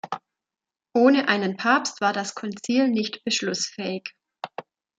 Ohne 0.95 1.27
einen 1.27 1.57
Papst 1.57 2.01
war 2.01 2.11
das 2.11 2.33
Konzil 2.33 2.87
nicht 2.87 3.23
beschlussfähig. 3.23 4.15